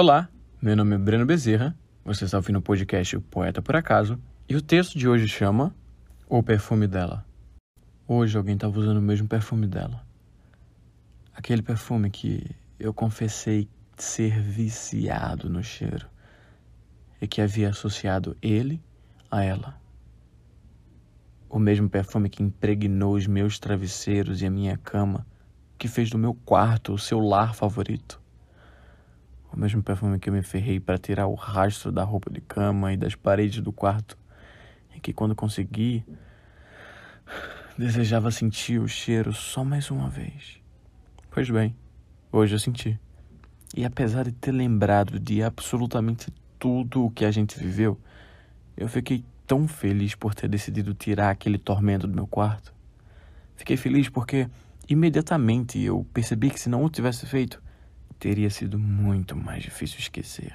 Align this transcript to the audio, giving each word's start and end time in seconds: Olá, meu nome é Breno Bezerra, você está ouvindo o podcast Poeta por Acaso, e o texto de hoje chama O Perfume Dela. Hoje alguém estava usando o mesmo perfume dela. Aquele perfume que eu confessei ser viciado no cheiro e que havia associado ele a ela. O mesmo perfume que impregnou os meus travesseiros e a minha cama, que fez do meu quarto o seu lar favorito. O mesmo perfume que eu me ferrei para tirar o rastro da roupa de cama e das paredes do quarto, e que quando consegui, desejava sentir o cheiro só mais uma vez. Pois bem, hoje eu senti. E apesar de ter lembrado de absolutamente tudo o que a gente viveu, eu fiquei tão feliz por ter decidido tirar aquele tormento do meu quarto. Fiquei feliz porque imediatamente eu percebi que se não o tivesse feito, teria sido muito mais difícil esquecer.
Olá, 0.00 0.28
meu 0.62 0.76
nome 0.76 0.94
é 0.94 0.98
Breno 0.98 1.26
Bezerra, 1.26 1.76
você 2.04 2.24
está 2.24 2.36
ouvindo 2.36 2.60
o 2.60 2.62
podcast 2.62 3.18
Poeta 3.18 3.60
por 3.60 3.74
Acaso, 3.74 4.16
e 4.48 4.54
o 4.54 4.62
texto 4.62 4.96
de 4.96 5.08
hoje 5.08 5.26
chama 5.26 5.74
O 6.28 6.40
Perfume 6.40 6.86
Dela. 6.86 7.26
Hoje 8.06 8.38
alguém 8.38 8.54
estava 8.54 8.78
usando 8.78 8.98
o 8.98 9.02
mesmo 9.02 9.26
perfume 9.26 9.66
dela. 9.66 10.06
Aquele 11.34 11.62
perfume 11.62 12.10
que 12.10 12.48
eu 12.78 12.94
confessei 12.94 13.68
ser 13.96 14.40
viciado 14.40 15.50
no 15.50 15.64
cheiro 15.64 16.06
e 17.20 17.26
que 17.26 17.42
havia 17.42 17.70
associado 17.70 18.36
ele 18.40 18.80
a 19.28 19.42
ela. 19.42 19.80
O 21.50 21.58
mesmo 21.58 21.90
perfume 21.90 22.30
que 22.30 22.40
impregnou 22.40 23.16
os 23.16 23.26
meus 23.26 23.58
travesseiros 23.58 24.42
e 24.42 24.46
a 24.46 24.50
minha 24.50 24.76
cama, 24.76 25.26
que 25.76 25.88
fez 25.88 26.08
do 26.08 26.16
meu 26.16 26.34
quarto 26.34 26.92
o 26.92 26.98
seu 26.98 27.18
lar 27.18 27.52
favorito. 27.52 28.27
O 29.58 29.60
mesmo 29.60 29.82
perfume 29.82 30.20
que 30.20 30.28
eu 30.28 30.32
me 30.32 30.40
ferrei 30.40 30.78
para 30.78 30.96
tirar 30.96 31.26
o 31.26 31.34
rastro 31.34 31.90
da 31.90 32.04
roupa 32.04 32.30
de 32.30 32.40
cama 32.40 32.92
e 32.92 32.96
das 32.96 33.16
paredes 33.16 33.60
do 33.60 33.72
quarto, 33.72 34.16
e 34.94 35.00
que 35.00 35.12
quando 35.12 35.34
consegui, 35.34 36.04
desejava 37.76 38.30
sentir 38.30 38.80
o 38.80 38.86
cheiro 38.86 39.32
só 39.32 39.64
mais 39.64 39.90
uma 39.90 40.08
vez. 40.08 40.60
Pois 41.28 41.50
bem, 41.50 41.74
hoje 42.30 42.54
eu 42.54 42.58
senti. 42.60 43.00
E 43.76 43.84
apesar 43.84 44.26
de 44.26 44.30
ter 44.30 44.52
lembrado 44.52 45.18
de 45.18 45.42
absolutamente 45.42 46.32
tudo 46.56 47.06
o 47.06 47.10
que 47.10 47.24
a 47.24 47.30
gente 47.32 47.58
viveu, 47.58 47.98
eu 48.76 48.86
fiquei 48.86 49.24
tão 49.44 49.66
feliz 49.66 50.14
por 50.14 50.36
ter 50.36 50.48
decidido 50.48 50.94
tirar 50.94 51.30
aquele 51.30 51.58
tormento 51.58 52.06
do 52.06 52.14
meu 52.14 52.28
quarto. 52.28 52.72
Fiquei 53.56 53.76
feliz 53.76 54.08
porque 54.08 54.48
imediatamente 54.88 55.80
eu 55.80 56.06
percebi 56.14 56.48
que 56.48 56.60
se 56.60 56.68
não 56.68 56.84
o 56.84 56.88
tivesse 56.88 57.26
feito, 57.26 57.60
teria 58.18 58.50
sido 58.50 58.78
muito 58.78 59.36
mais 59.36 59.62
difícil 59.62 59.98
esquecer. 59.98 60.54